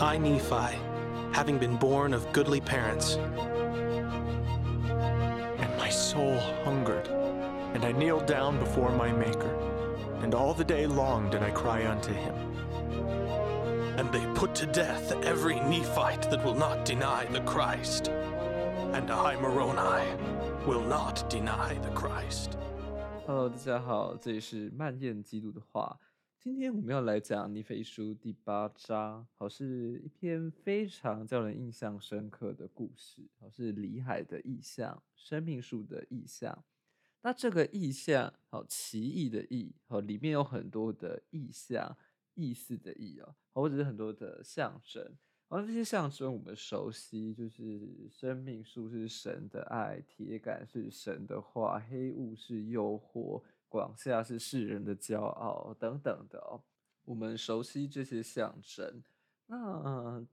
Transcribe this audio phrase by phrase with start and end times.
[0.00, 0.78] I, Nephi,
[1.32, 3.16] having been born of goodly parents,
[5.58, 7.08] And my soul hungered,
[7.74, 9.54] and I kneeled down before my Maker,
[10.22, 12.34] and all the day long did I cry unto him.
[13.98, 18.08] and they put to death every Nephite that will not deny the Christ.
[18.92, 20.06] And I, Moroni,
[20.66, 22.56] will not deny the Christ.
[23.28, 26.00] Hello，大家好，这里是漫念基督的话。
[26.40, 36.64] 今天我们要来讲尼腓书第八章，好，是一篇非常叫人印象深刻的故事，好，是里海的意象，生命树的意象。
[37.20, 41.94] 那这个意象，好，奇异的异，好，里面有很多的意象、
[42.32, 45.14] 意思的意哦，或者是很多的象征。
[45.48, 56.62] 然后这些象征我们熟悉，就是生命树是神的爱，铁杆是神的话，黑雾是诱惑，广夏是世人的骄傲，等等的哦。
[57.04, 59.02] 我们熟悉这些象征。
[59.46, 60.26] 那、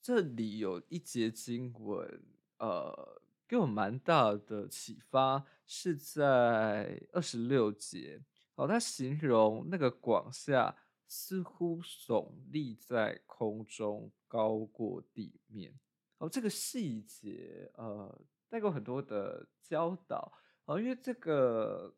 [0.00, 2.22] 这里有一节经文，
[2.58, 8.22] 呃，给我蛮大的启发，是在二十六节。
[8.54, 10.76] 哦，它形容那个广夏
[11.12, 14.10] 似乎耸立在空中。
[14.32, 15.78] 高过地面，
[16.16, 20.32] 哦，这个细节呃带过很多的教导
[20.64, 21.94] 哦，因为这个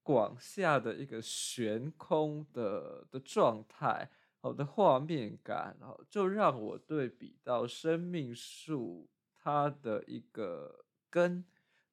[0.00, 11.44] 广夏的一个悬空的的状态，好的画面感哦，就让我对比到生命树它的一个根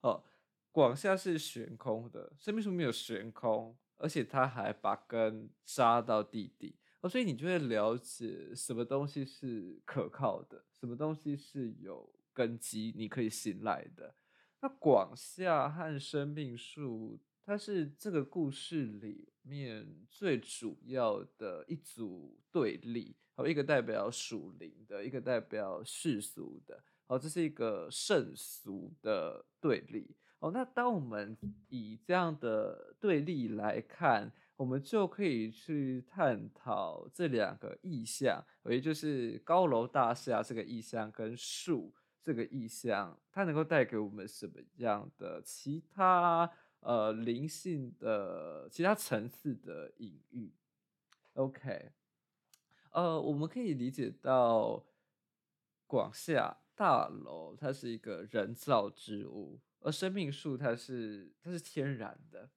[0.01, 0.23] 哦，
[0.71, 6.75] 广夏是悬空的，生命树没有悬空，而且它还把根扎到地底。
[6.99, 14.13] 哦，所以你就会了解什么东西是可靠的，什么东西是有根基，你可以信赖的。
[14.59, 30.15] 那广夏和生命树，它是这个故事里面最主要的一组对立，好，一个代表属灵的，一个代表世俗的，好，这是一个圣俗的对立。
[30.43, 31.37] 哦，那当我们
[31.69, 34.29] 以这样的对立来看。
[34.55, 46.49] 我们就可以去探讨这两个意象，也就是高楼大厦这个意象跟树这个意象，它能够带给我们什么样的其他
[46.81, 50.53] 呃灵性的其他层次的隐喻
[51.33, 51.91] ？OK，
[52.91, 54.85] 呃，我们可以理解到
[55.87, 62.49] 广夏大楼它是一个人造之物，而生命树它是它是天然的。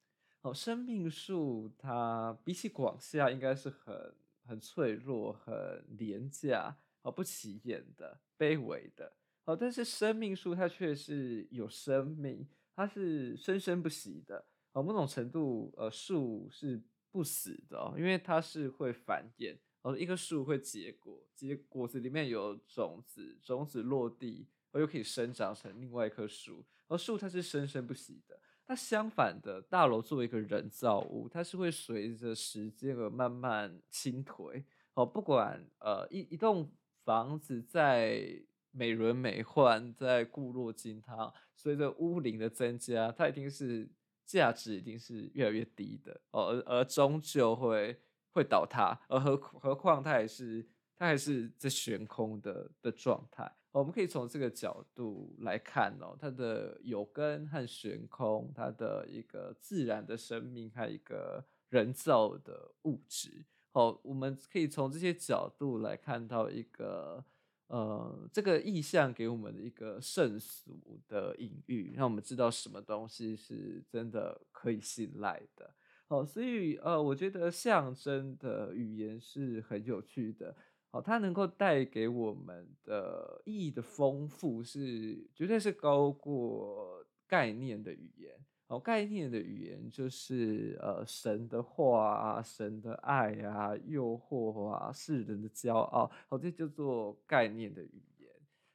[0.42, 9.12] 哦，生命树它比起广夏应该是很很脆弱、很廉价、哦不起眼的、卑微的。
[9.44, 14.44] 哦，但是生命树它却是有生命，它是生生不息的。
[14.72, 16.80] 哦，某种程度，呃，树是
[17.16, 19.56] 不死的哦，因为它是会繁衍。
[19.80, 26.62] 哦，一棵树会结果，结果子里面有种子，种子落地，哦，又可以生长成另外一棵树。
[26.88, 28.38] 而树它是生生不息的。
[28.66, 34.62] 那相反的，大楼作为一个人造物，它是会随着时间而慢慢倾颓。
[34.94, 36.70] 哦，不管呃一一栋
[37.04, 38.28] 房子在
[38.72, 43.88] 美轮美奂，在固若金汤，随着屋龄的增加，它一定是
[44.26, 46.20] 价值一定是越来越低的。
[46.32, 47.98] 哦，而而终究会
[48.32, 49.00] 会倒塌。
[49.08, 50.66] 而何何况它也是
[50.96, 53.50] 它还是在悬空的的状态。
[53.72, 63.44] 我们可以从这个角度来看哦，它的有根和悬空，它的一个自然的生命和一个人造的物质。
[63.72, 67.22] 好，我们可以从这些角度来看到一个
[67.68, 75.74] 呃，这个意象给我们的一个圣俗的隐喻，让我们知道什么东西是真的可以信赖的。
[76.06, 80.54] 好，所以呃，我觉得象征的语言是很有趣的。
[80.92, 88.32] 好它能够带给我们的意义的丰富是绝对是高过概念的语言。
[88.68, 96.10] 哦，概念的语言就是呃神的话啊，神的爱啊，诱惑啊，世人的骄傲。
[96.28, 98.30] 好，这叫做概念的语言。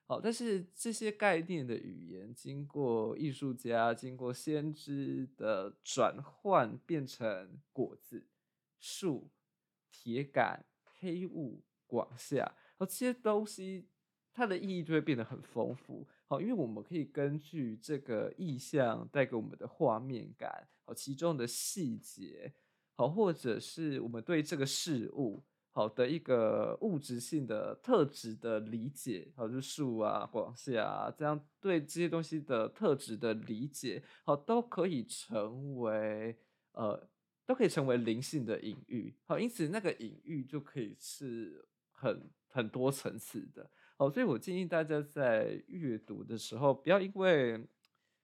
[0.06, 8.28] 好，但是这些概念的语言经过艺术家、经过先知的转换，变成果子、
[8.80, 9.30] 树、
[9.90, 10.66] 铁杆、
[11.00, 11.64] 黑雾。
[11.92, 13.90] 广夏，好，这些东西
[14.34, 16.08] 它的意义就会变得很丰富。
[16.28, 22.54] 好，因为我们可以根据这个意象带给我们的画面感，好，其中的细节，
[22.96, 36.38] 好，或者是我们对这个事物好的一个物质性的特质的理解，好，就是树啊、广夏啊，这样对这些东西的特质的理解，好，都可以成为
[36.72, 37.10] 呃
[37.46, 39.14] 都可以成为灵性的隐喻。
[39.26, 43.70] 好，因此那个隐喻就可以是很很多层次的。
[44.02, 47.64] 哦，所以我建议大家在阅读的时候，不要因为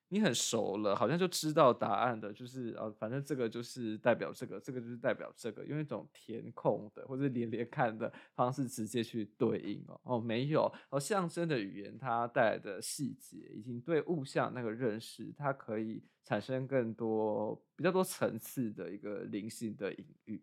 [0.08, 10.00] 你很熟了，好像就知道答案的，就是啊，反正这个就是代表这个，这个就是代表这个，用一种填空的或者连连看的方式直接去对应哦。
[10.02, 20.42] 哦，没有哦，象征的语言它带来的细节，以及对物象那个认识，它可以产生更多比较多层次的一个灵性的隐喻。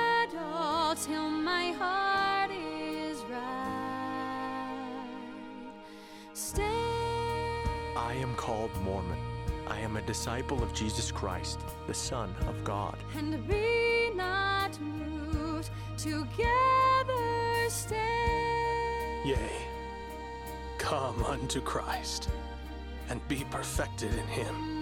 [1.05, 5.07] till my heart is right.
[6.33, 6.63] Stay.
[7.97, 9.17] I am called Mormon.
[9.67, 12.97] I am a disciple of Jesus Christ, the Son of God.
[13.17, 19.21] And be not moved, together stay.
[19.25, 19.65] Yea,
[20.77, 22.29] come unto Christ
[23.09, 24.81] and be perfected in Him.